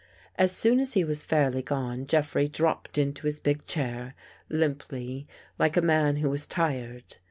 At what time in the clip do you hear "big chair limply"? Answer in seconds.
3.39-5.27